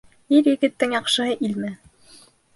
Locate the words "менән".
1.61-1.79